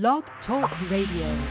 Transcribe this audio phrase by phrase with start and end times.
[0.00, 1.46] Blog Talk Radio.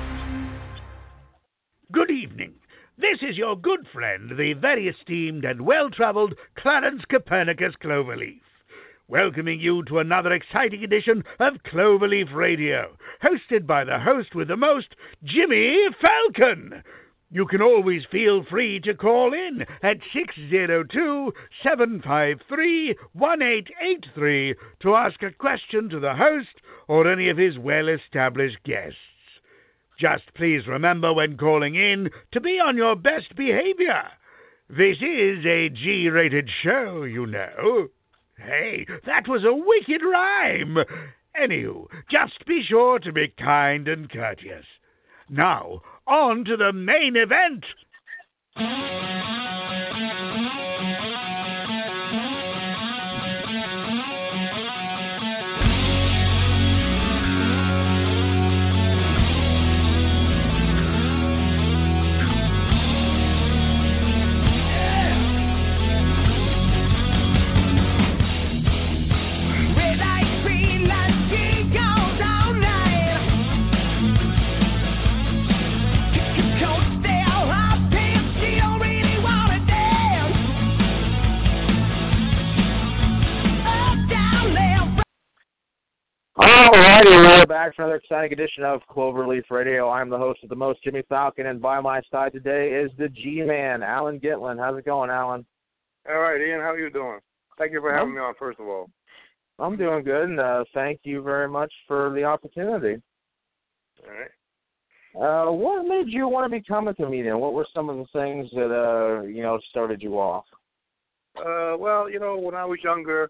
[1.93, 2.51] Good evening.
[2.97, 8.41] This is your good friend, the very esteemed and well traveled Clarence Copernicus Cloverleaf,
[9.07, 14.57] welcoming you to another exciting edition of Cloverleaf Radio, hosted by the host with the
[14.57, 16.83] most, Jimmy Falcon.
[17.33, 21.33] You can always feel free to call in at 602
[21.63, 28.63] 753 1883 to ask a question to the host or any of his well established
[28.63, 28.99] guests.
[29.99, 34.03] Just please remember when calling in to be on your best behavior.
[34.69, 37.87] This is a G rated show, you know.
[38.37, 40.77] Hey, that was a wicked rhyme.
[41.35, 44.65] Anywho, just be sure to be kind and courteous.
[45.29, 47.65] Now, on to the main event.
[87.03, 89.89] Alrighty, we're back for another exciting edition of Cloverleaf Radio.
[89.89, 93.09] I'm the host of the most, Jimmy Falcon, and by my side today is the
[93.09, 94.57] G-Man, Allan Gitlin.
[94.57, 95.45] How's it going, Allan?
[96.07, 97.19] All right, Ian, how are you doing?
[97.57, 98.89] Thank you for having I'm, me on, first of all.
[99.59, 103.01] I'm doing good, and uh, thank you very much for the opportunity.
[104.07, 104.13] All
[105.25, 105.47] right.
[105.47, 107.37] Uh, what made you want to become a comedian?
[107.37, 110.45] What were some of the things that uh, you know started you off?
[111.37, 113.29] Uh, well, you know, when I was younger,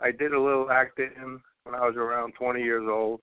[0.00, 3.20] I did a little acting when I was around 20 years old,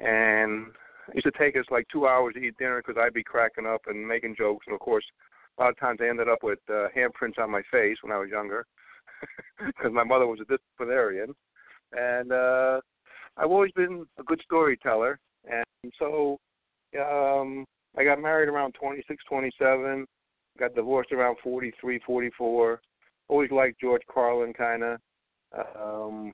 [0.00, 0.66] and
[1.08, 3.66] it used to take us like two hours to eat dinner because I'd be cracking
[3.66, 5.04] up and making jokes, and of course,
[5.56, 8.18] a lot of times I ended up with uh, handprints on my face when I
[8.18, 8.66] was younger
[9.64, 11.34] because my mother was a disciplinarian,
[11.92, 12.80] and uh,
[13.36, 16.38] I've always been a good storyteller, and so
[17.00, 17.64] um,
[17.96, 20.04] I got married around 26, 27,
[20.58, 22.80] got divorced around 43, 44.
[23.28, 24.98] Always liked George Carlin, kind of.
[25.80, 26.32] Um,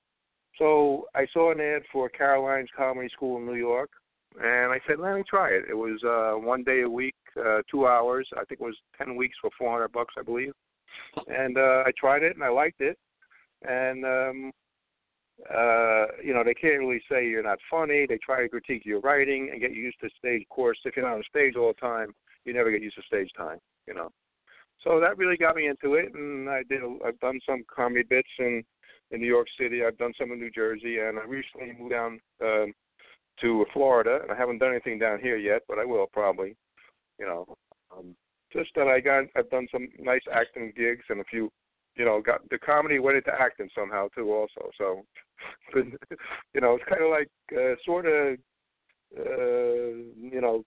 [0.60, 3.90] so I saw an ad for Caroline's Comedy School in New York,
[4.40, 5.64] and I said, let me try it.
[5.68, 8.28] It was uh, one day a week, uh, two hours.
[8.34, 10.52] I think it was ten weeks for four hundred bucks, I believe.
[11.26, 12.98] And uh, I tried it, and I liked it.
[13.66, 14.52] And um,
[15.48, 18.06] uh, you know, they can't really say you're not funny.
[18.06, 20.78] They try to critique your writing and get you used to stage Of course.
[20.84, 23.58] If you're not on stage all the time, you never get used to stage time.
[23.88, 24.10] You know.
[24.84, 26.82] So that really got me into it, and I did.
[27.04, 28.62] I've done some comedy bits and
[29.10, 29.84] in New York City.
[29.84, 32.72] I've done some in New Jersey, and I recently moved down um,
[33.40, 34.20] to Florida.
[34.22, 36.56] And I haven't done anything down here yet, but I will probably.
[37.18, 37.54] You know,
[37.96, 38.14] um,
[38.52, 39.24] just that I got.
[39.36, 41.50] I've done some nice acting gigs and a few.
[41.96, 44.70] You know, got the comedy went into acting somehow too, also.
[44.78, 45.04] So,
[45.74, 45.84] but,
[46.54, 48.38] you know, it's kind of like uh, sort of,
[49.18, 50.64] uh, you know,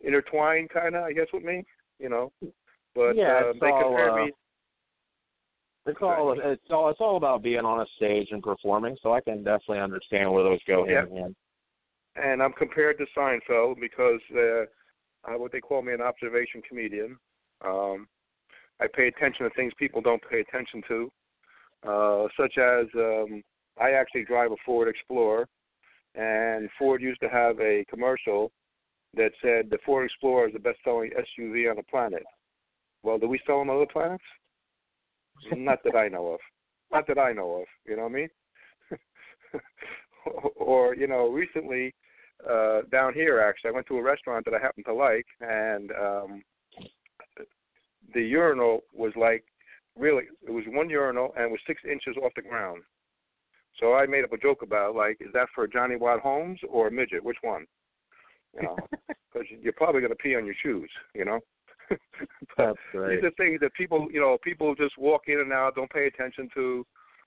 [0.00, 1.64] intertwined, kind of, I guess, with me.
[1.98, 2.32] You know,
[2.94, 4.32] but yeah, uh, they compare uh, me.
[5.88, 8.96] It's all it's all it's all about being on a stage and performing.
[9.02, 11.36] So I can definitely understand where those go hand in hand.
[12.16, 14.64] and I'm compared to Seinfeld because uh,
[15.24, 17.16] uh, what they call me an observation comedian.
[17.64, 18.06] Um,
[18.80, 21.12] I pay attention to things people don't pay attention to,
[21.86, 23.42] uh, such as um,
[23.80, 25.48] I actually drive a Ford Explorer,
[26.14, 28.52] and Ford used to have a commercial
[29.14, 32.22] that said the Ford Explorer is the best-selling SUV on the planet.
[33.02, 34.24] Well, do we sell on other planets?
[35.56, 36.40] Not that I know of.
[36.92, 37.66] Not that I know of.
[37.86, 38.28] You know what I mean?
[40.56, 41.94] or you know, recently
[42.48, 45.90] uh down here actually, I went to a restaurant that I happen to like, and
[45.92, 46.42] um
[48.14, 49.44] the urinal was like
[49.96, 52.82] really it was one urinal and it was six inches off the ground.
[53.80, 56.88] So I made up a joke about like, is that for Johnny Wadd Holmes or
[56.88, 57.22] a midget?
[57.22, 57.66] Which one?
[58.54, 58.76] You know,
[59.08, 60.90] because you're probably going to pee on your shoes.
[61.14, 61.40] You know.
[62.56, 63.16] That's great.
[63.16, 66.06] These are things that people, you know, people just walk in and out, don't pay
[66.06, 66.86] attention to.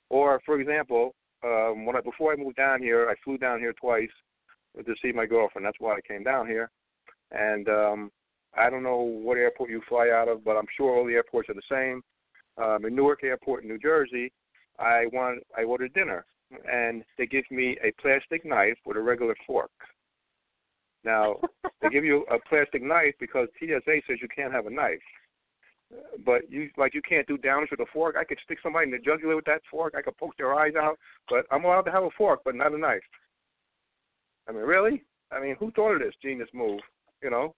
[0.09, 3.73] Or, for example, um, when I before I moved down here, I flew down here
[3.73, 4.09] twice
[4.77, 5.65] to see my girlfriend.
[5.65, 6.69] That's why I came down here.
[7.31, 8.11] And um,
[8.57, 11.49] I don't know what airport you fly out of, but I'm sure all the airports
[11.49, 12.01] are the same.
[12.61, 14.31] Um, in Newark Airport in New Jersey,
[14.77, 16.25] I want I ordered dinner,
[16.69, 19.71] and they give me a plastic knife with a regular fork.
[21.03, 21.37] Now
[21.81, 25.01] they give you a plastic knife because TSA says you can't have a knife.
[26.25, 28.15] But you like you can't do damage with a fork.
[28.17, 29.93] I could stick somebody in the jugular with that fork.
[29.97, 30.97] I could poke their eyes out,
[31.29, 33.01] but I'm allowed to have a fork, but not a knife.
[34.47, 35.03] I mean, really?
[35.31, 36.79] I mean, who thought of this genius move?
[37.21, 37.55] You know,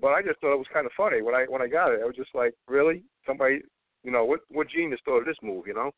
[0.00, 2.00] but I just thought it was kind of funny when I when I got it.
[2.02, 3.60] I was just like, really, somebody,
[4.02, 5.66] you know, what what genius thought of this move?
[5.66, 5.90] You know,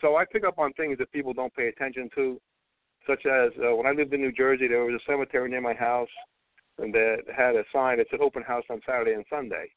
[0.00, 2.40] so I pick up on things that people don't pay attention to,
[3.08, 5.74] such as uh, when I lived in New Jersey, there was a cemetery near my
[5.74, 6.08] house,
[6.78, 9.70] and that had a sign that said open house on Saturday and Sunday.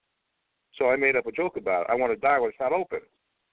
[0.78, 1.88] So I made up a joke about it.
[1.90, 3.00] I want to die when it's not open.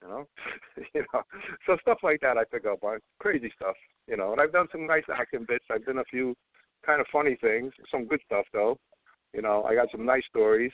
[0.02, 0.28] You know,
[0.94, 1.22] you know,
[1.66, 3.74] so stuff like that I pick up on crazy stuff.
[4.06, 5.64] You know, and I've done some nice acting bits.
[5.70, 6.34] I've done a few
[6.84, 8.78] kind of funny things, some good stuff though.
[9.34, 10.72] You know, I got some nice stories.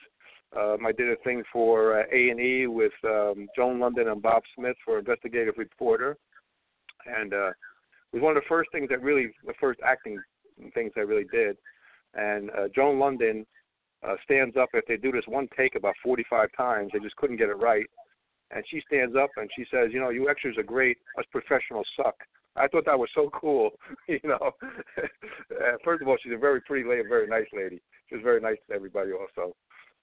[0.57, 4.23] Um, I did a thing for uh, A and E with um, Joan Lunden and
[4.23, 6.17] Bob Smith for investigative reporter,
[7.07, 7.51] and uh,
[8.15, 10.19] was one of the first things that really, the first acting
[10.73, 11.57] things I really did.
[12.15, 13.45] And uh, Joan Lunden
[14.07, 17.37] uh, stands up if they do this one take about 45 times, they just couldn't
[17.37, 17.87] get it right.
[18.51, 20.99] And she stands up and she says, "You know, you extras are great.
[21.19, 22.15] Us professionals suck."
[22.57, 23.71] I thought that was so cool.
[24.09, 24.39] you know,
[24.99, 27.81] uh, first of all, she's a very pretty lady, very nice lady.
[28.09, 29.57] She was very nice to everybody also.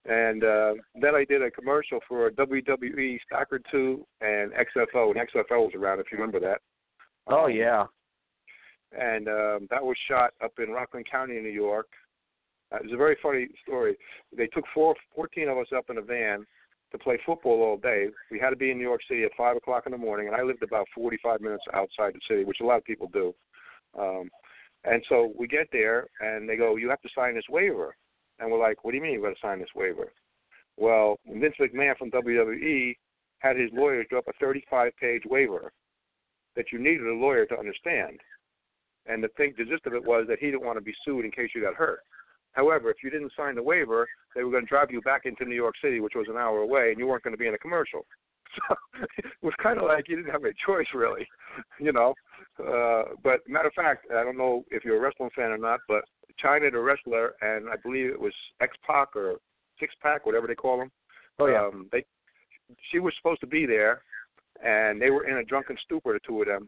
[0.05, 5.15] And uh, then I did a commercial for WWE Stacker 2 and XFL.
[5.15, 6.59] And XFL was around, if you remember that.
[7.27, 7.85] Oh yeah.
[8.97, 11.87] And um, that was shot up in Rockland County, New York.
[12.71, 13.97] Uh, it was a very funny story.
[14.35, 16.45] They took four, 14 of us up in a van
[16.91, 18.07] to play football all day.
[18.29, 20.35] We had to be in New York City at 5 o'clock in the morning, and
[20.35, 23.33] I lived about 45 minutes outside the city, which a lot of people do.
[23.97, 24.29] Um,
[24.83, 27.95] and so we get there, and they go, You have to sign this waiver.
[28.39, 30.11] And we're like, What do you mean you got to sign this waiver?
[30.77, 32.95] Well, Vince McMahon from WWE
[33.39, 35.71] had his lawyers draw up a 35 page waiver
[36.55, 38.19] that you needed a lawyer to understand.
[39.07, 41.25] And the thing, the gist of it was that he didn't want to be sued
[41.25, 42.01] in case you got hurt.
[42.53, 45.45] However, if you didn't sign the waiver, they were going to drive you back into
[45.45, 47.53] New York City, which was an hour away, and you weren't going to be in
[47.53, 48.05] a commercial.
[48.67, 48.75] So
[49.17, 51.25] it was kind of like you didn't have a choice, really,
[51.79, 52.13] you know.
[52.59, 55.79] Uh, but matter of fact, I don't know if you're a wrestling fan or not,
[55.87, 56.03] but
[56.43, 59.37] Chyna, the wrestler, and I believe it was X Pac or
[59.79, 60.91] Six Pack, whatever they call them.
[61.39, 61.65] Oh yeah.
[61.65, 62.03] Um, they,
[62.91, 64.01] she was supposed to be there,
[64.61, 66.67] and they were in a drunken stupor, the two of them,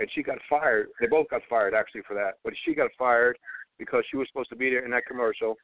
[0.00, 0.88] and she got fired.
[1.00, 3.38] They both got fired actually for that, but she got fired
[3.78, 5.56] because she was supposed to be there in that commercial.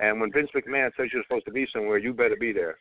[0.00, 2.76] And when Vince McMahon says you're supposed to be somewhere, you better be there,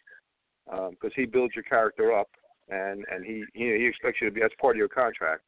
[0.66, 2.28] because he builds your character up,
[2.70, 4.42] and and he he, he expects you to be.
[4.42, 5.44] That's part of your contract.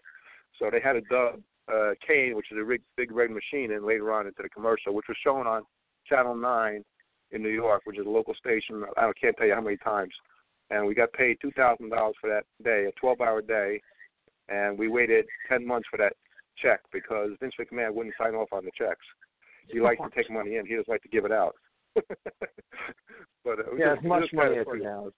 [0.58, 1.42] So they had to dub
[1.74, 4.94] uh, Kane, which is a big, big red machine, in later on into the commercial,
[4.94, 5.64] which was shown on
[6.08, 6.84] Channel Nine
[7.32, 8.84] in New York, which is a local station.
[8.98, 10.14] I can't tell you how many times.
[10.72, 13.82] And we got paid two thousand dollars for that day, a twelve-hour day,
[14.51, 16.13] and we waited ten months for that
[16.57, 19.06] check because Vince McMahon wouldn't sign off on the checks.
[19.69, 20.66] He likes to take money in.
[20.66, 21.56] He doesn't like to give it out.
[21.96, 25.12] but uh, Yeah, just- much money as he has.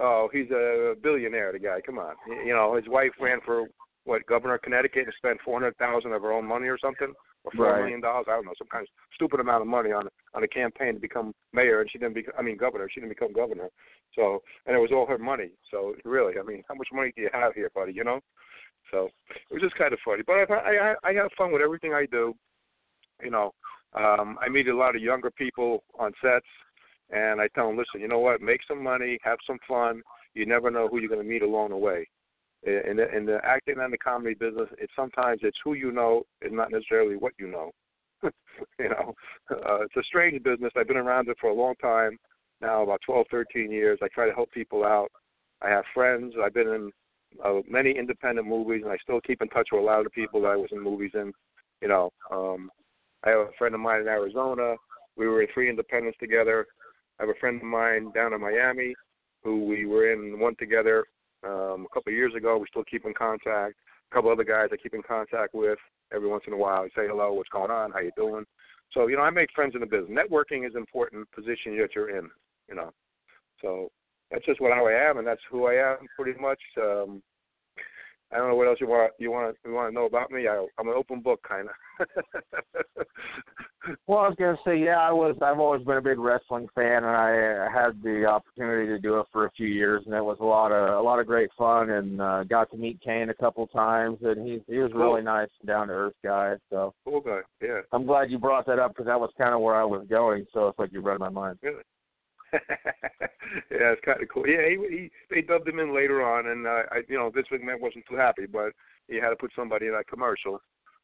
[0.00, 1.52] Oh, he's a billionaire.
[1.52, 1.80] The guy.
[1.84, 2.14] Come on.
[2.44, 3.66] You know, his wife ran for
[4.04, 7.12] what governor of Connecticut and spent four hundred thousand of her own money or something,
[7.44, 7.80] or four Right.
[7.82, 8.26] million dollars.
[8.28, 11.00] I don't know, some kind of stupid amount of money on on a campaign to
[11.00, 12.34] become mayor, and she didn't become.
[12.38, 12.88] I mean, governor.
[12.90, 13.68] She didn't become governor.
[14.14, 15.50] So, and it was all her money.
[15.70, 17.92] So, really, I mean, how much money do you have here, buddy?
[17.92, 18.20] You know.
[18.90, 19.08] So
[19.50, 22.06] it was just kind of funny, but I I I have fun with everything I
[22.06, 22.34] do.
[23.22, 23.54] You know,
[23.94, 26.46] um, I meet a lot of younger people on sets,
[27.10, 28.40] and I tell them, listen, you know what?
[28.42, 30.02] Make some money, have some fun.
[30.34, 32.08] You never know who you're going to meet along the way.
[32.66, 36.22] In the, in the acting and the comedy business, it's sometimes it's who you know
[36.40, 37.70] and not necessarily what you know.
[38.78, 39.14] you know,
[39.50, 40.72] uh, it's a strange business.
[40.74, 42.18] I've been around it for a long time
[42.62, 43.98] now, about 12, 13 years.
[44.02, 45.10] I try to help people out.
[45.60, 46.34] I have friends.
[46.42, 46.92] I've been in
[47.44, 50.10] uh, many independent movies, and I still keep in touch with a lot of the
[50.10, 51.32] people that I was in movies in.
[51.82, 52.70] You know, um,
[53.24, 54.74] I have a friend of mine in Arizona.
[55.16, 56.66] We were in three independents together.
[57.18, 58.94] I have a friend of mine down in Miami
[59.42, 61.04] who we were in one together
[61.46, 62.58] um, a couple of years ago.
[62.58, 63.74] We still keep in contact.
[64.10, 65.78] A couple other guys I keep in contact with
[66.12, 66.82] every once in a while.
[66.82, 68.44] I say hello, what's going on, how you doing?
[68.92, 70.10] So you know, I make friends in the business.
[70.10, 72.28] Networking is an important position that you're in.
[72.68, 72.92] You know,
[73.60, 73.90] so
[74.30, 76.60] that's just what I am, and that's who I am pretty much.
[76.80, 77.22] Um,
[78.32, 80.30] I don't know what else you want you want to you want to know about
[80.30, 80.48] me.
[80.48, 82.06] I, I'm an open book kind of.
[84.06, 85.36] Well, I was gonna say, yeah, I was.
[85.42, 89.26] I've always been a big wrestling fan, and I had the opportunity to do it
[89.32, 91.90] for a few years, and it was a lot of a lot of great fun,
[91.90, 95.22] and uh, got to meet Kane a couple times, and he he was a really
[95.22, 96.54] nice, down to earth guy.
[96.70, 97.80] So cool guy, yeah.
[97.92, 100.46] I'm glad you brought that up because that was kind of where I was going.
[100.52, 101.58] So it's like you read my mind.
[101.62, 101.82] Really?
[103.70, 104.46] yeah, it's kind of cool.
[104.46, 107.48] Yeah, he, he they dubbed him in later on, and uh, I, you know, Vince
[107.52, 108.72] McMahon wasn't too happy, but
[109.08, 110.60] he had to put somebody in that commercial,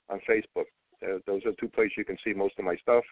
[0.08, 0.64] on Facebook.
[1.02, 3.04] Uh, those are two places you can see most of my stuff.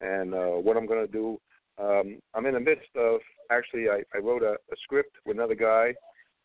[0.00, 1.38] And uh, what I'm going to do,
[1.78, 3.20] um, I'm in the midst of
[3.50, 5.94] actually I, I wrote a, a script with another guy,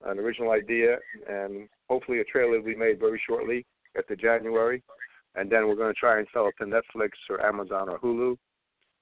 [0.05, 0.97] an original idea,
[1.29, 3.65] and hopefully a trailer will be made very shortly
[3.97, 4.83] after January.
[5.35, 8.37] And then we're going to try and sell it to Netflix or Amazon or Hulu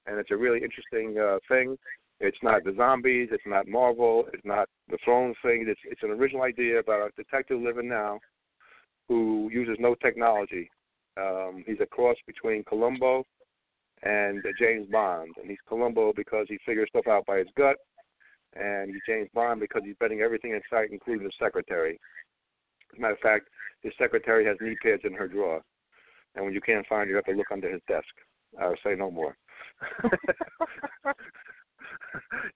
[0.06, 1.76] and it's a really interesting uh, thing.
[2.20, 3.30] It's not the zombies.
[3.32, 4.26] It's not Marvel.
[4.32, 5.64] It's not the Thrones thing.
[5.66, 8.20] It's it's an original idea about a detective living now
[9.08, 10.70] who uses no technology.
[11.20, 13.24] Um, he's a cross between Columbo
[14.02, 17.76] and uh, James Bond, and he's Columbo because he figures stuff out by his gut,
[18.54, 21.98] and he's James Bond because he's betting everything in sight, including the secretary.
[22.92, 23.48] As a matter of fact,
[23.82, 25.60] his secretary has knee pads in her drawer,
[26.34, 28.08] and when you can't find her, you have to look under his desk.
[28.60, 29.36] I'll say no more.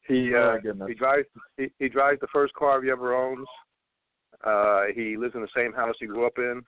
[0.09, 3.47] He uh, oh, he drives he, he drives the first car he ever owns.
[4.45, 6.63] Uh, he lives in the same house he grew up in.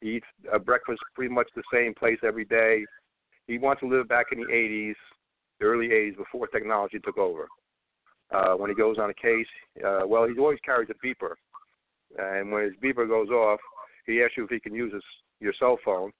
[0.00, 2.84] He eats uh, breakfast pretty much the same place every day.
[3.46, 4.94] He wants to live back in the 80s,
[5.60, 7.46] the early 80s, before technology took over.
[8.34, 9.46] Uh, when he goes on a case,
[9.86, 11.34] uh, well, he always carries a beeper,
[12.18, 13.60] and when his beeper goes off,
[14.04, 15.02] he asks you if he can use his,
[15.38, 16.10] your cell phone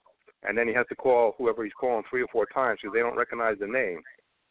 [0.46, 3.00] and then he has to call whoever he's calling three or four times because they
[3.00, 4.00] don't recognize the name.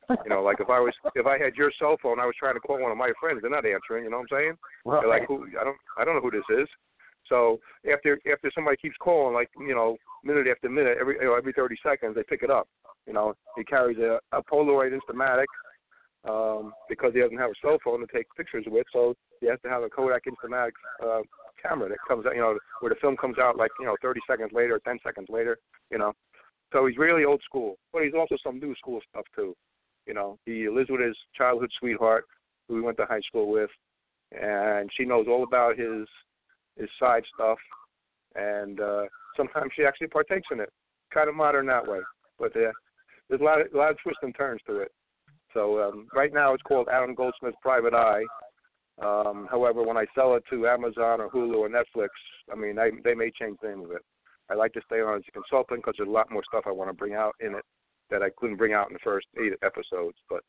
[0.10, 2.54] You know, like if I was if I had your cell phone, I was trying
[2.54, 3.40] to call one of my friends.
[3.42, 4.04] They're not answering.
[4.04, 4.54] You know what I'm saying?
[4.86, 5.02] Right.
[5.02, 5.48] They're like, who?
[5.60, 6.68] I don't I don't know who this is.
[7.28, 7.60] So
[7.92, 11.54] after after somebody keeps calling, like you know, minute after minute, every you know, every
[11.54, 12.68] 30 seconds, they pick it up.
[13.08, 15.46] You know, he carries a, a Polaroid Instamatic
[16.30, 19.60] um, because he doesn't have a cell phone to take pictures with, so he has
[19.64, 20.72] to have a Kodak Instamatic
[21.04, 21.22] uh,
[21.62, 24.20] camera that comes out, you know, where the film comes out like you know 30
[24.28, 25.58] seconds later, 10 seconds later,
[25.92, 26.14] you know.
[26.74, 29.56] So he's really old school, but he's also some new school stuff too.
[30.08, 32.26] You know, he lives with his childhood sweetheart,
[32.68, 33.70] who he went to high school with,
[34.32, 36.08] and she knows all about his
[36.78, 37.58] his side stuff,
[38.36, 39.04] and uh,
[39.38, 40.70] sometimes she actually partakes in it.
[41.14, 42.00] Kind of modern that way,
[42.38, 42.72] but uh,
[43.30, 44.92] there's a lot of a lot of twists and turns to it.
[45.56, 48.24] So um, right now it's called Adam Goldsmith's Private Eye,
[49.02, 52.10] um, however, when I sell it to Amazon or Hulu or Netflix,
[52.52, 54.02] I mean, I, they may change the name of it.
[54.50, 56.72] I like to stay on as a consultant because there's a lot more stuff I
[56.72, 57.66] want to bring out in it
[58.10, 60.18] that I couldn't bring out in the first eight episodes.
[60.30, 60.42] But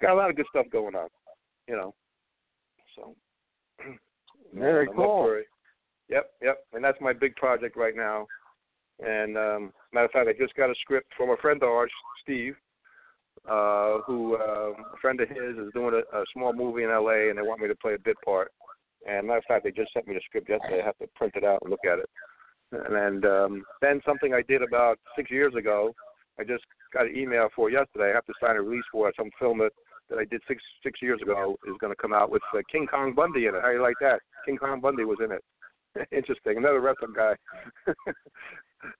[0.00, 1.08] got a lot of good stuff going on,
[1.68, 1.94] you know.
[2.96, 3.14] So
[4.54, 5.42] very I'm cool.
[6.08, 8.26] Yep, yep, and that's my big project right now.
[9.04, 11.90] And um, matter of fact, I just got a script from a friend of ours,
[12.22, 12.54] Steve,
[13.48, 17.28] uh, who uh, a friend of his is doing a, a small movie in L.A.
[17.28, 18.52] and they want me to play a bit part.
[19.06, 20.80] And matter of fact, they just sent me the script yesterday.
[20.82, 22.08] I have to print it out and look at it.
[22.72, 25.94] And, and um, then something I did about six years ago,
[26.38, 28.10] I just got an email for yesterday.
[28.10, 29.14] I have to sign a release for it.
[29.18, 29.72] Some film that
[30.10, 32.86] that I did six six years ago is going to come out with uh, King
[32.86, 33.62] Kong Bundy in it.
[33.62, 34.20] How do you like that?
[34.44, 35.44] King Kong Bundy was in it.
[36.12, 36.58] Interesting.
[36.58, 37.34] Another wrestling guy.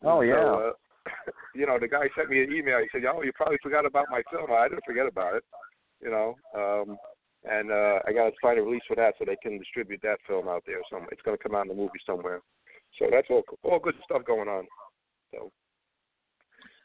[0.05, 0.35] oh yeah.
[0.35, 0.73] So, uh,
[1.55, 2.79] you know, the guy sent me an email.
[2.79, 5.45] He said, "Oh, you probably forgot about my film." I didn't forget about it.
[6.03, 6.97] You know, um,
[7.45, 10.19] and uh, I got to find a release for that so they can distribute that
[10.27, 10.81] film out there.
[10.91, 12.41] So it's going to come out in the movie somewhere.
[12.99, 14.67] So that's all all good stuff going on.
[15.33, 15.51] So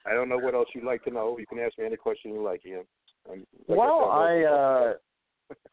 [0.05, 1.37] I don't know what else you'd like to know.
[1.37, 2.83] You can ask me any question you like, Ian.
[3.27, 4.93] Like well, I, I uh,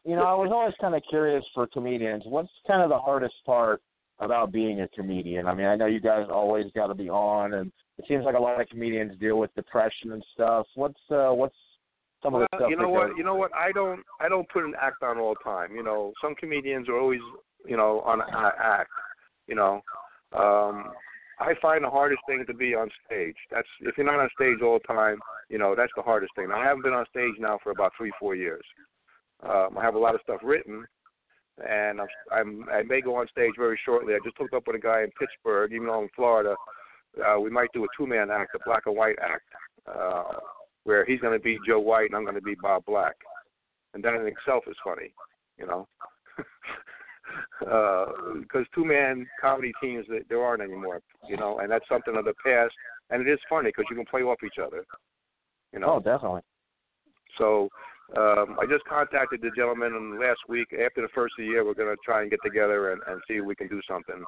[0.05, 2.23] you know, I was always kind of curious for comedians.
[2.25, 3.81] What's kind of the hardest part
[4.19, 5.47] about being a comedian?
[5.47, 8.35] I mean, I know you guys always got to be on, and it seems like
[8.35, 10.67] a lot of comedians deal with depression and stuff.
[10.75, 11.55] What's uh, what's
[12.21, 12.69] some of the stuff?
[12.69, 13.17] You know what?
[13.17, 13.51] You know what?
[13.55, 15.75] I don't I don't put an act on all the time.
[15.75, 17.21] You know, some comedians are always
[17.65, 18.91] you know on an act.
[19.47, 19.81] You know,
[20.33, 20.91] um,
[21.39, 23.35] I find the hardest thing to be on stage.
[23.51, 25.19] That's if you're not on stage all the time.
[25.49, 26.49] You know, that's the hardest thing.
[26.49, 28.63] Now, I haven't been on stage now for about three four years.
[29.43, 30.85] Um, I have a lot of stuff written,
[31.67, 34.13] and I'm, I'm I may go on stage very shortly.
[34.13, 36.55] I just hooked up with a guy in Pittsburgh, even though I'm in Florida.
[37.25, 39.45] Uh, we might do a two man act, a black and white act,
[39.87, 40.39] uh,
[40.83, 43.15] where he's going to be Joe White and I'm going to be Bob Black,
[43.93, 45.13] and that in itself is funny,
[45.57, 45.87] you know.
[47.59, 52.25] Because uh, two man comedy teams there aren't anymore, you know, and that's something of
[52.25, 52.73] the past.
[53.09, 54.83] And it is funny because you can play off each other.
[55.73, 55.95] You know.
[55.95, 56.41] Oh, definitely.
[57.37, 57.69] So
[58.15, 60.67] um, I just contacted the gentleman last week.
[60.73, 63.21] After the first of the year, we're going to try and get together and, and
[63.27, 64.23] see if we can do something.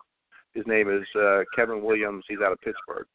[0.54, 2.26] His name is uh, Kevin Williams.
[2.28, 3.06] He's out of Pittsburgh.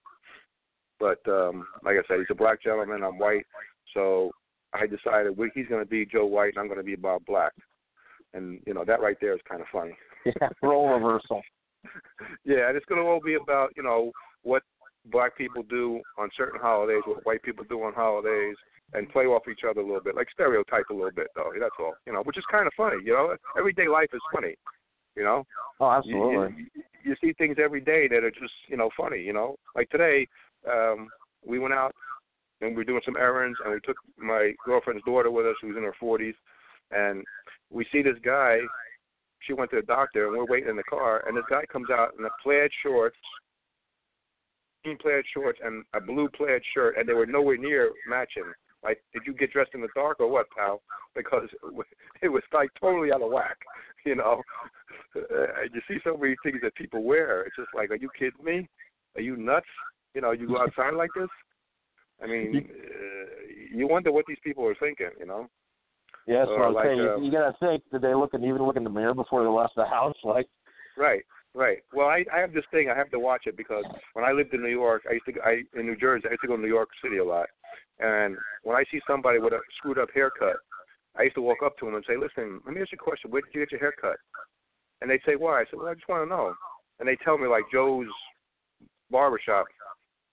[1.00, 3.02] But um, like I said, he's a black gentleman.
[3.02, 3.46] I'm white,
[3.92, 4.30] so
[4.72, 7.22] I decided we, he's going to be Joe White and I'm going to be Bob
[7.26, 7.52] Black.
[8.32, 9.96] And you know that right there is kind of funny.
[10.40, 11.42] Yeah, role reversal.
[12.46, 14.10] yeah, and it's going to all be about you know
[14.42, 14.62] what
[15.12, 18.56] black people do on certain holidays, what white people do on holidays,
[18.94, 21.50] and play off each other a little bit, like stereotype a little bit, though.
[21.60, 22.96] That's all, you know, which is kind of funny.
[23.04, 24.54] You know, everyday life is funny.
[25.14, 25.44] You know.
[25.80, 26.56] Oh, absolutely.
[26.56, 29.20] You, you, you see things every day that are just you know funny.
[29.22, 30.26] You know, like today,
[30.70, 31.08] um,
[31.46, 31.94] we went out
[32.60, 35.76] and we were doing some errands, and we took my girlfriend's daughter with us, who's
[35.76, 36.34] in her 40s,
[36.90, 37.24] and
[37.70, 38.58] we see this guy
[39.46, 41.88] she went to the doctor, and we're waiting in the car, and this guy comes
[41.90, 43.16] out in a plaid shorts,
[44.82, 48.50] green plaid shorts, and a blue plaid shirt, and they were nowhere near matching.
[48.82, 50.82] Like, did you get dressed in the dark or what, pal?
[51.14, 51.48] Because
[52.22, 53.56] it was like totally out of whack,
[54.04, 54.42] you know.
[55.16, 57.42] Uh, you see so many things that people wear.
[57.42, 58.68] It's just like, are you kidding me?
[59.16, 59.66] Are you nuts?
[60.14, 61.28] You know, you go outside like this.
[62.22, 65.48] I mean, uh, you wonder what these people are thinking, you know.
[66.26, 68.34] Yeah, so Or I was like, saying, uh, you, you gotta think, did they look
[68.34, 70.16] and even look in the mirror before they left the house?
[70.24, 70.46] Like,
[70.96, 71.78] Right, right.
[71.92, 72.88] Well, I I have this thing.
[72.88, 75.32] I have to watch it because when I lived in New York, I used to
[75.44, 76.26] I in New Jersey.
[76.28, 77.48] I used to go to New York City a lot,
[77.98, 80.56] and when I see somebody with a screwed up haircut,
[81.16, 83.04] I used to walk up to them and say, "Listen, let me ask you a
[83.04, 83.30] question.
[83.30, 84.18] Where did you get your haircut?"
[85.00, 86.54] And they say, "Why?" I said, "Well, I just want to know."
[86.98, 88.06] And they tell me like Joe's
[89.10, 89.66] barbershop.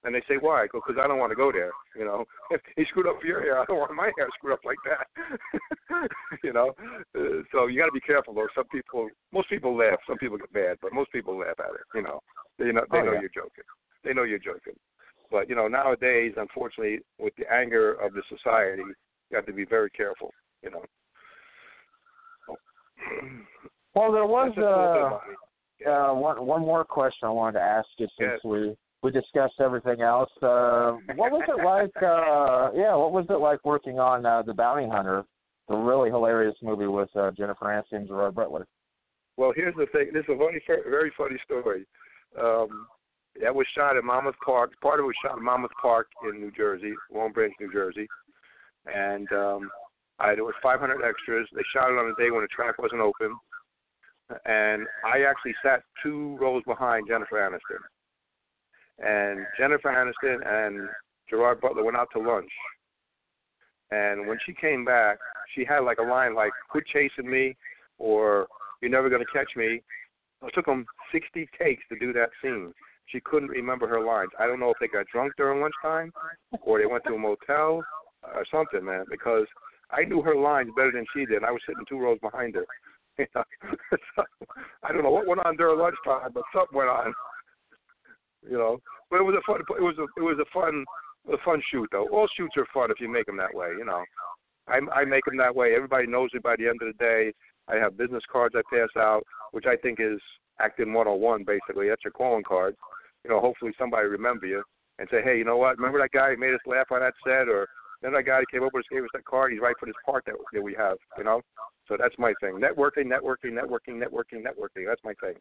[0.04, 0.66] And they say, why?
[0.72, 1.72] Go, Because I don't want to go there.
[1.96, 4.66] You know, if he screwed up your hair, I don't want my hair screwed up
[4.66, 6.10] like that.
[6.44, 6.74] you know,
[7.16, 8.34] uh, so you got to be careful.
[8.34, 10.00] Though some people, most people laugh.
[10.08, 11.82] Some people get mad, but most people laugh at it.
[11.94, 12.20] You know,
[12.58, 13.22] they know they Oh, know yeah.
[13.22, 13.64] you're joking.
[14.04, 14.74] They know you're joking.
[15.30, 18.84] But you know, nowadays, unfortunately, with the anger of the society,
[19.30, 20.34] you have to be very careful.
[20.64, 20.86] You know.
[23.96, 28.32] well, there was uh, uh, one one more question I wanted to ask you since
[28.34, 28.40] Yes.
[28.44, 30.30] we we discussed everything else.
[30.42, 31.92] Uh, what was it like?
[32.04, 35.24] Uh, yeah, what was it like working on uh, the Bounty Hunter,
[35.68, 38.68] the really hilarious movie with uh, Jennifer Aniston and Gerard Butler?
[39.38, 40.10] Well, here's the thing.
[40.14, 41.86] This is a very, very funny story.
[42.40, 42.88] Um,
[43.42, 44.72] that was shot in Monmouth Park.
[44.82, 48.08] Part of it was shot in Monmouth Park in New Jersey, Long Branch, New Jersey.
[48.94, 49.70] And um,
[50.20, 51.48] I, there was 500 extras.
[51.54, 53.36] They shot it on a day when the track wasn't open.
[54.46, 57.82] And I actually sat two rows behind Jennifer Aniston.
[59.00, 60.88] And Jennifer Aniston and
[61.30, 62.52] Gerard Butler went out to lunch.
[63.92, 65.18] And when she came back,
[65.54, 67.56] she had like a line like, quit chasing me
[67.98, 68.48] or
[68.82, 69.82] you're never going to catch me.
[70.44, 72.74] It took them 60 takes to do that scene.
[73.08, 74.32] She couldn't remember her lines.
[74.40, 76.14] I don't know if they got drunk during lunchtime
[76.62, 77.84] or they went to a motel
[78.24, 79.46] or something, man, because
[79.92, 81.44] I knew her lines better than she did.
[81.44, 82.66] I was sitting two rows behind her.
[84.84, 87.14] I don't know what went on during lunchtime, but something went on.
[88.50, 88.80] You know,
[89.12, 89.62] but it was a fun.
[89.62, 90.84] It was a it was a fun
[91.32, 92.08] a fun shoot though.
[92.10, 93.68] All shoots are fun if you make them that way.
[93.78, 94.04] You know,
[94.68, 95.76] I I make them that way.
[95.76, 97.32] Everybody knows me by the end of the day.
[97.68, 100.20] I have business cards I pass out, which I think is
[100.60, 101.90] acting 101 basically.
[101.90, 102.76] That's your calling card.
[103.24, 104.64] You know, hopefully somebody remember you
[105.00, 105.78] and say, hey, you know what?
[105.78, 107.68] Remember that guy who made us laugh on that set, or
[108.02, 109.52] then that guy who came over and gave us that card.
[109.52, 110.98] He's right for this part that that we have.
[111.18, 111.42] You know,
[111.92, 112.54] so that's my thing.
[112.54, 114.88] Networking, networking, networking, networking, networking.
[114.88, 115.36] That's my thing.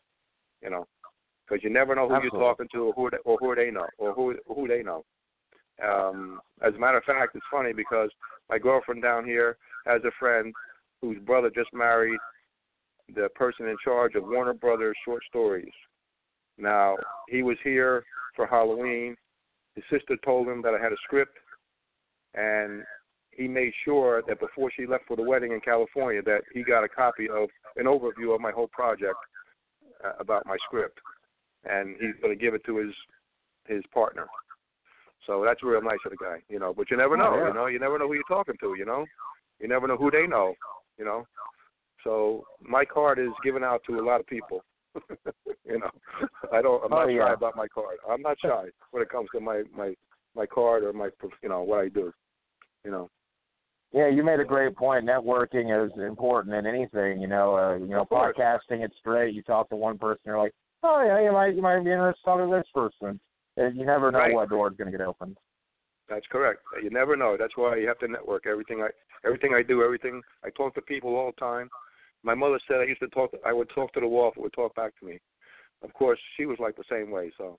[0.61, 0.87] You know,
[1.49, 2.41] because you never know who Absolutely.
[2.41, 5.05] you're talking to, or who they, or who they know, or who who they know.
[5.81, 8.11] Um, as a matter of fact, it's funny because
[8.49, 10.53] my girlfriend down here has a friend
[11.01, 12.19] whose brother just married
[13.15, 15.73] the person in charge of Warner Brothers Short Stories.
[16.59, 16.97] Now,
[17.29, 18.03] he was here
[18.35, 19.17] for Halloween.
[19.77, 21.39] His sister told him that I had a script,
[22.35, 22.83] and
[23.31, 26.85] he made sure that before she left for the wedding in California, that he got
[26.85, 29.17] a copy of an overview of my whole project
[30.05, 30.99] uh, about my script,
[31.65, 32.95] and he's going to give it to his
[33.67, 34.27] his partner.
[35.27, 36.73] So that's real nice of the guy, you know.
[36.75, 37.49] But you never know, Oh, yeah.
[37.49, 37.67] you know.
[37.67, 39.05] You never know who you're talking to, you know.
[39.61, 40.55] You never know who they know,
[40.99, 41.27] you know.
[42.03, 44.65] So my card is given out to a lot of people.
[45.65, 45.91] you know,
[46.53, 46.83] I don't.
[46.85, 47.99] I'm Oh, not shy about my card.
[48.11, 49.95] I'm not shy when it comes to my my
[50.35, 51.11] my card or my
[51.43, 52.13] you know what I do.
[52.85, 53.11] You know.
[53.93, 55.05] Yeah, you made a great point.
[55.05, 57.21] Networking is important in anything.
[57.21, 58.85] You know, uh, you know, podcasting.
[58.85, 59.35] It's great.
[59.35, 62.21] You talk to one person, you're like, oh yeah, you might you might be interested
[62.21, 63.21] in talking to this person.
[63.57, 64.35] And you never know Right.
[64.35, 65.37] what door is going to get opened.
[66.09, 66.61] That's correct.
[66.83, 67.37] You never know.
[67.39, 68.47] That's why you have to network.
[68.47, 68.89] Everything I
[69.25, 71.69] everything I do, everything I talk to people all the time.
[72.23, 73.33] My mother said I used to talk.
[73.45, 74.31] I would talk to the wall.
[74.31, 75.19] If it would talk back to me.
[75.83, 77.33] Of course, she was like the same way.
[77.39, 77.59] So,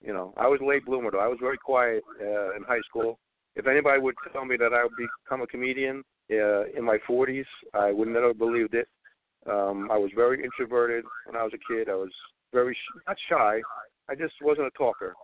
[0.00, 1.20] you know, I was a late bloomer though.
[1.20, 3.18] I was very quiet uh, in high school,
[3.56, 7.44] if anybody would tell me that I would become a comedian uh, in my 40s,
[7.74, 8.88] I would never believed it.
[9.50, 11.88] Um, I was very introverted when I was a kid.
[11.88, 12.12] I was
[12.52, 13.60] very sh- not shy.
[14.08, 15.14] I just wasn't a talker,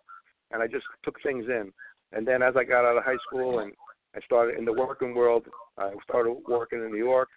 [0.50, 1.72] and I just took things in.
[2.12, 3.72] And then as I got out of high school and
[4.16, 7.28] I started in the working world, I started working in New York.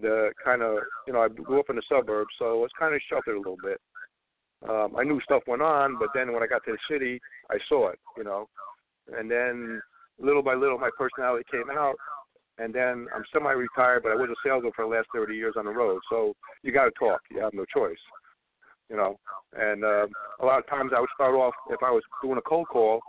[0.00, 2.94] The kind of you know I grew up in the suburbs, so I was kind
[2.94, 3.80] of sheltered a little bit.
[4.68, 7.56] Um, I knew stuff went on, but then when I got to the city, I
[7.68, 8.46] saw it, you know.
[9.16, 9.80] And then
[10.20, 11.94] little by little, my personality came out.
[12.58, 15.64] And then I'm semi-retired, but I was a salesman for the last 30 years on
[15.64, 16.00] the road.
[16.10, 17.20] So you got to talk.
[17.30, 17.96] You have no choice,
[18.90, 19.16] you know.
[19.56, 20.06] And uh,
[20.40, 23.00] a lot of times I would start off if I was doing a cold call,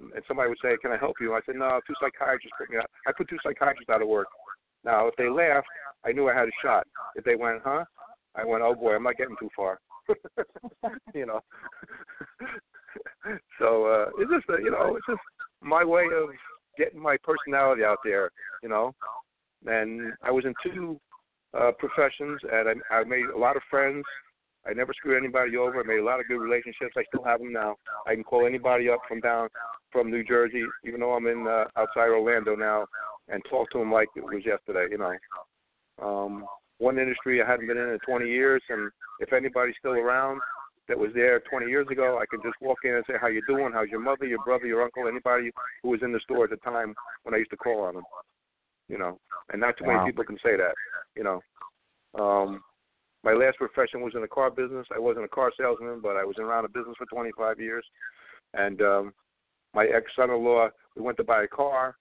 [0.00, 2.78] and somebody would say, "Can I help you?" I said, "No, two psychiatrists put me
[2.78, 4.26] out." I put two psychiatrists out of work.
[4.84, 5.68] Now, if they laughed,
[6.04, 6.86] I knew I had a shot.
[7.14, 7.84] If they went, "Huh?"
[8.34, 9.78] I went, "Oh boy, I'm not getting too far."
[11.14, 11.40] you know.
[13.58, 15.20] so uh, it's just a, you know, it's just
[15.60, 16.30] my way of
[16.78, 18.30] getting my personality out there,
[18.62, 18.94] you know.
[19.66, 21.00] And I was in two
[21.58, 24.04] uh, professions, and I, I made a lot of friends.
[24.66, 25.80] I never screwed anybody over.
[25.80, 26.94] I made a lot of good relationships.
[26.96, 27.76] I still have them now.
[28.06, 29.48] I can call anybody up from down
[29.92, 32.86] from New Jersey, even though I'm in uh, outside Orlando now,
[33.28, 34.86] and talk to them like it was yesterday.
[34.90, 35.16] You know,
[36.02, 36.46] um,
[36.78, 40.40] one industry I hadn't been in in 20 years, and if anybody's still around
[40.88, 43.42] that was there 20 years ago, I could just walk in and say, "How you
[43.46, 43.72] doing?
[43.72, 45.50] How's your mother, your brother, your uncle, anybody
[45.82, 48.04] who was in the store at the time when I used to call on them."
[48.88, 49.18] You know,
[49.50, 49.98] and not too wow.
[49.98, 50.74] many people can say that.
[51.16, 51.40] You know,
[52.20, 52.62] um,
[53.22, 54.86] my last profession was in the car business.
[54.94, 57.84] I wasn't a car salesman, but I was around the business for 25 years.
[58.52, 59.14] And um,
[59.74, 61.96] my ex-son-in-law, we went to buy a car,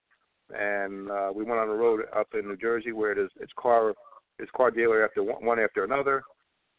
[0.53, 3.53] and uh, we went on the road up in New Jersey where it is it's
[3.57, 3.93] car
[4.39, 6.23] it's car dealer after one, one after another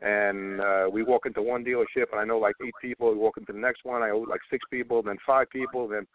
[0.01, 3.13] and uh, we walk into one dealership and I know like eight people.
[3.13, 6.07] We walk into the next one, I know like six people, then five people, then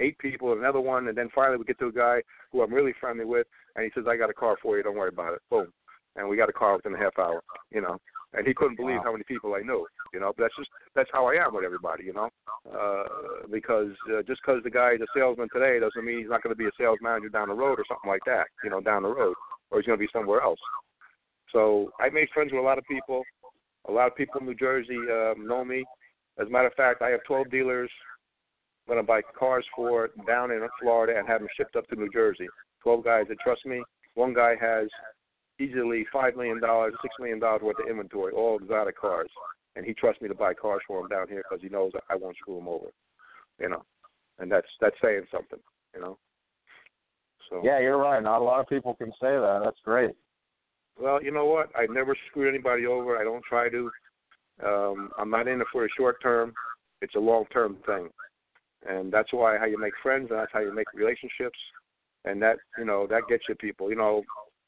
[0.00, 2.94] eight people, another one, and then finally we get to a guy who I'm really
[3.00, 4.82] friendly with, and he says, "I got a car for you.
[4.82, 5.72] Don't worry about it." Boom,
[6.16, 7.42] and we got a car within a half hour.
[7.70, 7.98] You know,
[8.34, 9.04] and he couldn't believe wow.
[9.04, 9.86] how many people I knew.
[10.12, 12.04] You know, but that's just that's how I am with everybody.
[12.04, 12.30] You know,
[12.72, 16.42] uh, because uh, just because the guy is a salesman today doesn't mean he's not
[16.42, 18.46] going to be a sales manager down the road or something like that.
[18.64, 19.34] You know, down the road,
[19.70, 20.60] or he's going to be somewhere else.
[21.52, 23.22] So I made friends with a lot of people.
[23.88, 25.84] A lot of people in New Jersey um, know me.
[26.40, 27.90] As a matter of fact, I have 12 dealers
[28.86, 31.96] I'm going to buy cars for down in Florida and have them shipped up to
[31.96, 32.48] New Jersey.
[32.82, 33.82] 12 guys that trust me.
[34.14, 34.88] One guy has
[35.60, 39.30] easily $5 million, $6 million worth of inventory, all exotic cars.
[39.76, 42.16] And he trusts me to buy cars for him down here because he knows I
[42.16, 42.88] won't screw him over.
[43.60, 43.84] You know,
[44.38, 45.60] and that's that's saying something.
[45.94, 46.18] You know.
[47.48, 47.60] So.
[47.62, 48.22] Yeah, you're right.
[48.22, 49.60] Not a lot of people can say that.
[49.64, 50.10] That's great.
[51.00, 51.70] Well, you know what?
[51.74, 53.18] I never screwed anybody over.
[53.18, 53.90] I don't try to.
[54.64, 56.52] Um, I'm not in it for a short term.
[57.00, 58.08] It's a long term thing,
[58.88, 61.58] and that's why how you make friends, and that's how you make relationships,
[62.24, 63.90] and that you know that gets you people.
[63.90, 64.22] You know,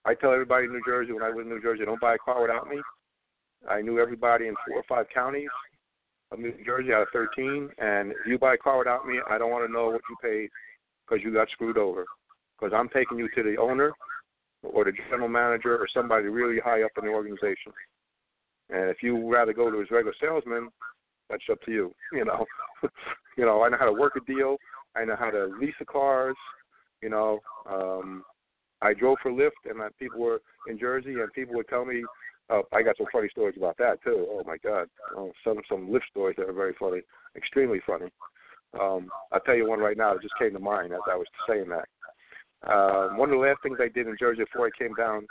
[0.05, 2.19] I tell everybody in New Jersey when I was in New Jersey, don't buy a
[2.19, 2.81] car without me.
[3.69, 5.49] I knew everybody in four or five counties
[6.33, 9.39] of New Jersey out of 13, and if you buy a car without me, I
[9.39, 10.49] don't want to know what you paid
[11.07, 12.05] because you got screwed over.
[12.59, 13.93] Because I'm taking you to the owner
[14.73, 17.73] or the general manager or somebody really high up in the organization.
[18.71, 20.71] And if you rather go to his regular salesman,
[21.29, 21.95] that's up to you.
[22.13, 22.47] You know,
[23.37, 24.57] you know, I know how to work a deal.
[24.97, 26.37] I know how to lease the cars.
[27.03, 28.25] You know, um,
[28.81, 32.03] I drove for Lyft, and uh, people were in Jersey, and people would tell me.
[32.51, 34.27] Uh, I got some funny stories about that too.
[34.29, 37.01] Oh my God, oh, some some Lyft stories that are very funny,
[37.37, 38.11] extremely funny.
[38.79, 41.27] Um, I'll tell you one right now that just came to mind as I was
[41.49, 41.87] saying that.
[42.67, 45.27] Uh, one of the last things I did in Jersey before I came down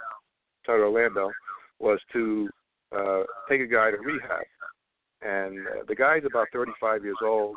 [0.66, 1.32] to Orlando
[1.80, 2.50] was to
[2.96, 4.44] uh, take a guy to rehab.
[5.22, 7.56] And uh, the guy's about 35 years old,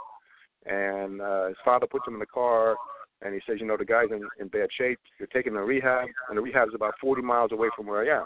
[0.64, 2.76] and uh, his father puts him in the car,
[3.22, 4.98] and he says, you know, the guy's in, in bad shape.
[5.18, 8.02] You're taking him to rehab, and the rehab is about 40 miles away from where
[8.02, 8.24] I am.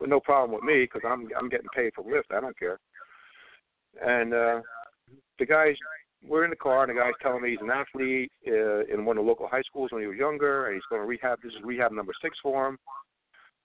[0.00, 2.36] But no problem with me because I'm I'm getting paid for Lyft.
[2.36, 2.78] I don't care.
[4.04, 4.60] And uh,
[5.38, 5.76] the guy's
[6.26, 9.18] we're in the car, and the guy's telling me he's an athlete uh, in one
[9.18, 11.40] of the local high schools when he was younger, and he's going to rehab.
[11.42, 12.78] This is rehab number six for him.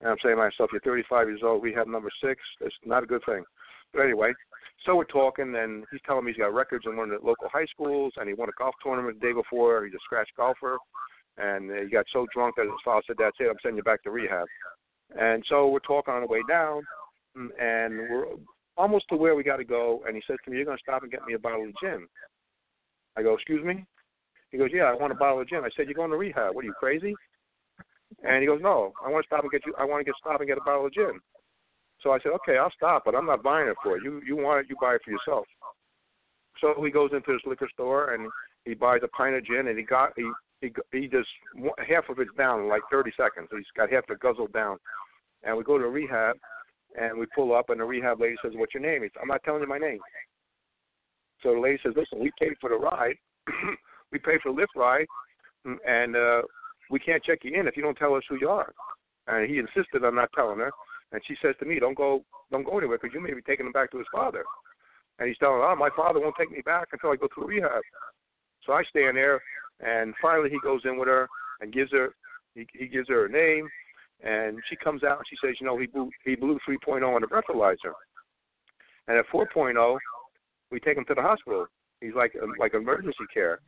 [0.01, 2.41] And I'm saying to myself, you're 35 years old, rehab number six.
[2.61, 3.43] It's not a good thing.
[3.93, 4.33] But anyway,
[4.85, 7.49] so we're talking, and he's telling me he's got records in one of the local
[7.51, 9.85] high schools, and he won a golf tournament the day before.
[9.85, 10.77] He's a scratch golfer,
[11.37, 13.49] and he got so drunk that his father said, "That's it.
[13.49, 14.47] I'm sending you back to rehab."
[15.17, 16.85] And so we're talking on the way down,
[17.35, 18.27] and we're
[18.77, 20.03] almost to where we got to go.
[20.05, 21.73] And he says to me, "You're going to stop and get me a bottle of
[21.81, 22.07] gin."
[23.19, 23.85] I go, "Excuse me."
[24.51, 26.55] He goes, "Yeah, I want a bottle of gin." I said, "You're going to rehab?
[26.55, 27.13] What are you crazy?"
[28.23, 29.73] And he goes, "No, I want to stop and get you.
[29.77, 31.19] I want to get stop and get a bottle of gin."
[32.01, 34.03] So I said, "Okay, I'll stop, but I'm not buying it for you.
[34.03, 35.45] You you want it, you buy it for yourself."
[36.59, 38.29] So he goes into this liquor store and
[38.65, 41.29] he buys a pint of gin, and he got he he he just
[41.87, 43.49] half of it's down in like 30 seconds.
[43.51, 44.77] He's got half the guzzle down,
[45.43, 46.37] and we go to rehab,
[46.99, 49.27] and we pull up, and the rehab lady says, "What's your name?" He says, "I'm
[49.27, 49.99] not telling you my name."
[51.41, 53.15] So the lady says, "Listen, we paid for the ride,
[54.11, 55.07] we paid for the Lyft ride,
[55.85, 56.41] and uh,
[56.89, 58.73] we can't check you in if you don't tell us who you are."
[59.27, 60.71] And he insisted on not telling her,
[61.11, 63.65] and she says to me, "Don't go, don't go anywhere because you may be taking
[63.65, 64.43] him back to his father."
[65.19, 67.47] And he's telling her, "Oh, my father won't take me back until I go through
[67.47, 67.81] rehab."
[68.65, 69.41] So I stand there,
[69.79, 71.27] and finally he goes in with her
[71.61, 72.13] and gives her
[72.55, 73.69] he, he gives her a name,
[74.21, 77.21] and she comes out and she says, "You know, he blew he blew 3.0 on
[77.21, 77.93] the breathalyzer."
[79.07, 79.97] And at 4.0,
[80.71, 81.67] we take him to the hospital.
[82.01, 83.59] He's like like emergency care.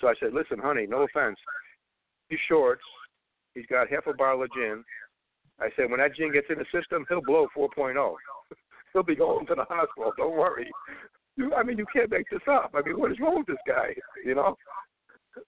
[0.00, 1.38] So I said, "Listen, honey, no offense,
[2.28, 2.82] he's shorts.
[3.54, 4.84] He's got half a bottle of gin."
[5.60, 8.14] I said, "When that gin gets in the system, he'll blow 4.0.
[8.92, 10.12] he'll be going to the hospital.
[10.16, 10.70] Don't worry."
[11.36, 12.72] You, I mean, you can't make this up.
[12.74, 13.94] I mean, what is wrong with this guy?
[14.24, 14.56] You know,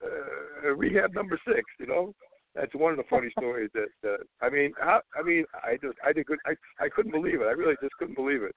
[0.02, 1.62] uh, rehab number six.
[1.78, 2.14] You know,
[2.54, 3.70] that's one of the funny stories.
[3.74, 7.40] That uh, I mean, how, I mean, I just, I did, I, I couldn't believe
[7.40, 7.46] it.
[7.46, 8.54] I really just couldn't believe it.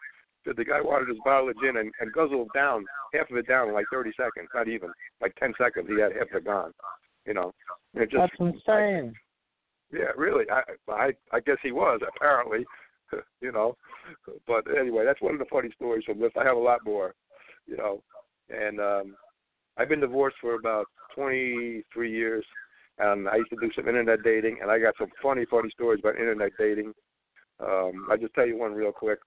[0.48, 3.48] That the guy wanted his bottle of gin and, and guzzled down half of it
[3.48, 4.50] down in like 30 seconds.
[4.56, 4.90] Not even
[5.22, 5.88] like 10 seconds.
[5.88, 6.72] He had half of it gone.
[7.26, 7.54] You know,
[7.94, 9.14] it just, that's insane.
[9.14, 10.46] I, yeah, really.
[10.50, 12.66] I, I, I guess he was apparently.
[13.42, 13.76] you know.
[14.48, 16.32] But anyway, that's one of the funny stories from this.
[16.40, 17.14] I have a lot more,
[17.66, 18.02] you know.
[18.50, 19.16] And um
[19.78, 22.46] I've been divorced for about 23 years,
[22.98, 26.00] and I used to do some internet dating, and I got some funny, funny stories
[26.00, 26.94] about internet dating.
[27.60, 29.20] Um, I just tell you one real quick.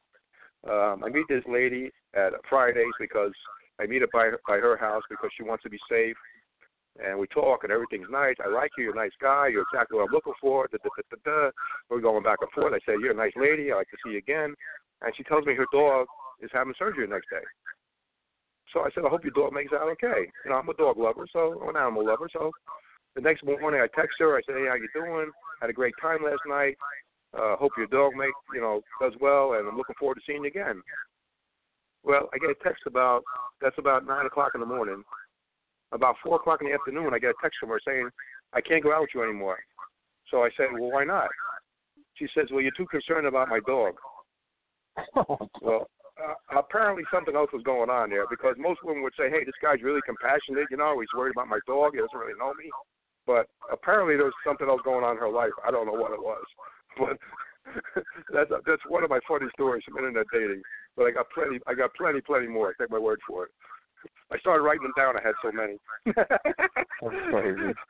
[0.68, 3.33] Um, I meet this lady at Fridays because
[3.81, 6.16] I meet her by by her house because she wants to be safe
[6.99, 8.37] and we talk and everything's nice.
[8.44, 8.85] I like you.
[8.85, 9.49] You're a nice guy.
[9.49, 10.68] You're exactly what I'm looking for.
[10.68, 11.51] Da, da, da, da, da.
[11.88, 12.75] We're going back and forth.
[12.75, 13.73] I say, you're a nice lady.
[13.73, 14.55] I like to see you again.
[15.03, 16.07] And she tells me her dog
[16.42, 17.44] is having surgery the next day.
[18.73, 20.31] So I said, I hope your dog makes out okay.
[20.44, 22.29] You know, I'm a dog lover, so I'm an animal lover.
[22.33, 22.51] So
[23.14, 24.37] the next morning I text her.
[24.37, 25.31] I say, hey, how you doing?
[25.61, 26.77] Had a great time last night.
[27.37, 30.43] Uh, hope your dog make you know does well, and I'm looking forward to seeing
[30.43, 30.83] you again.
[32.03, 33.23] Well, I get a text about
[33.61, 35.05] that's about nine o'clock in the morning
[35.93, 38.11] about four o'clock in the afternoon, I get a text from her saying,
[38.53, 39.59] "I can't go out with you anymore."
[40.29, 41.31] So I said, "Well, why not?"
[42.14, 43.99] She says, "Well, you're too concerned about my dog."
[45.61, 49.45] well, uh, apparently something else was going on there because most women would say, "Hey,
[49.45, 50.71] this guy's really compassionate.
[50.71, 51.95] You know, he's worried about my dog.
[51.95, 52.71] He doesn't really know me."
[53.27, 55.53] But apparently there was something else going on in her life.
[55.64, 56.45] I don't know what it was,
[56.98, 57.18] but
[58.33, 60.62] that's that's one of my funny stories from internet dating.
[60.96, 61.59] But I got plenty.
[61.66, 62.74] I got plenty, plenty more.
[62.74, 63.50] Take my word for it.
[64.33, 65.16] I started writing them down.
[65.16, 65.76] I had so many.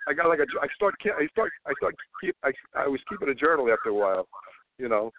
[0.08, 0.46] I got like a.
[0.60, 0.94] I start.
[1.04, 1.52] I start.
[1.66, 1.94] I start.
[2.20, 2.36] Keep.
[2.42, 2.52] I.
[2.74, 4.26] I was keeping a journal after a while,
[4.78, 5.12] you know.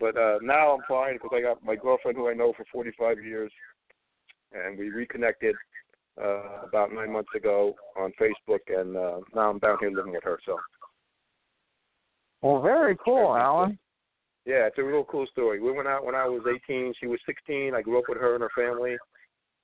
[0.00, 3.22] But uh now I'm fine because I got my girlfriend who I know for 45
[3.22, 3.52] years,
[4.52, 5.54] and we reconnected
[6.22, 10.24] uh about nine months ago on Facebook, and uh now I'm down here living with
[10.24, 10.38] her.
[10.46, 10.56] So.
[12.44, 13.78] Well, very cool, Allan.
[14.44, 15.60] Yeah, it's a real cool story.
[15.60, 16.92] We went out when I was 18.
[17.00, 17.74] She was 16.
[17.74, 18.96] I grew up with her and her family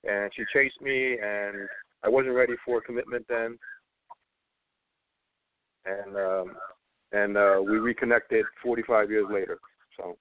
[0.05, 1.69] and she chased me, and
[2.05, 3.59] I wasn't ready for a commitment then.
[5.85, 6.57] And um,
[7.13, 9.59] and uh, we reconnected 45 years later.
[9.97, 10.17] So.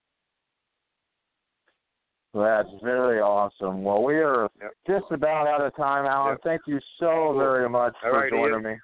[2.33, 3.83] That's very awesome.
[3.83, 4.71] Well, we are yep.
[4.85, 6.33] just about out of time, Allan.
[6.33, 6.41] Yep.
[6.43, 8.63] Thank you so very much All for right, joining Ian.
[8.63, 8.75] me.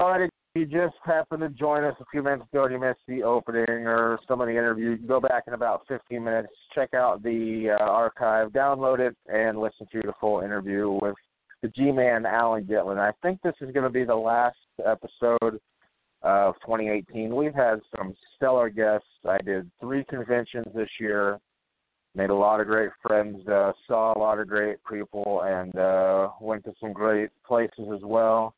[0.00, 3.22] All right, you just happened to join us a few minutes ago you missed the
[3.22, 6.94] opening or some of the interview, you can go back in about 15 minutes, check
[6.94, 11.14] out the uh, archive, download it, and listen to the full interview with
[11.62, 12.98] the G-Man Allan Gitlin.
[12.98, 15.60] I think this is going to be the last episode
[16.22, 17.34] of 2018.
[17.34, 19.06] We've had some stellar guests.
[19.28, 21.38] I did three conventions this year,
[22.14, 26.30] made a lot of great friends, uh, saw a lot of great people, and uh,
[26.40, 28.54] went to some great places as well.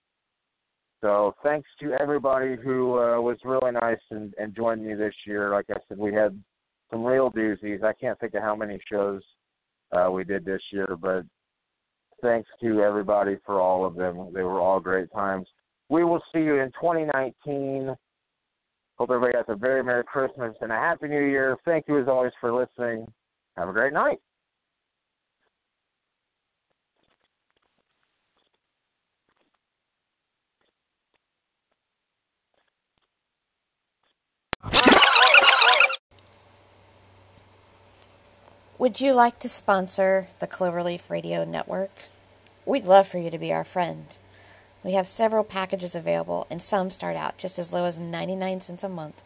[1.00, 5.52] So thanks to everybody who uh, was really nice and, and joined me this year.
[5.52, 6.40] Like I said, we had
[6.90, 7.84] some real doozies.
[7.84, 9.22] I can't think of how many shows
[9.92, 11.24] uh, we did this year, but
[12.20, 14.32] thanks to everybody for all of them.
[14.34, 15.46] They were all great times.
[15.88, 17.94] We will see you in 2019.
[18.96, 21.56] Hope everybody has a very Merry Christmas and a Happy New Year.
[21.64, 23.06] Thank you as always for listening.
[23.56, 24.18] Have a great night.
[38.88, 41.90] Would you like to sponsor the Cloverleaf Radio Network?
[42.64, 44.06] We'd love for you to be our friend.
[44.82, 48.82] We have several packages available, and some start out just as low as 99 cents
[48.82, 49.22] a month.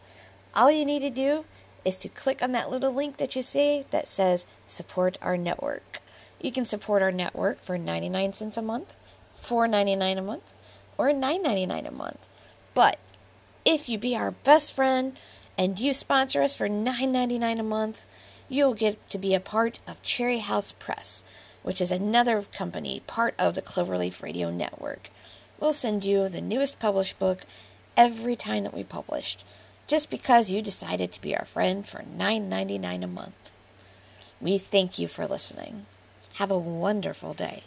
[0.53, 1.45] All you need to do
[1.85, 6.01] is to click on that little link that you see that says Support Our Network.
[6.41, 8.97] You can support our network for 99 cents a month,
[9.41, 10.53] $4.99 a month,
[10.97, 12.27] or $9.99 a month.
[12.73, 12.99] But
[13.63, 15.15] if you be our best friend
[15.57, 18.05] and you sponsor us for $9.99 a month,
[18.49, 21.23] you'll get to be a part of Cherry House Press,
[21.61, 25.09] which is another company part of the Cloverleaf Radio Network.
[25.59, 27.45] We'll send you the newest published book
[27.95, 29.45] every time that we published,
[29.87, 33.51] just because you decided to be our friend for $9.99 a month.
[34.41, 35.85] We thank you for listening.
[36.33, 37.63] Have a wonderful day.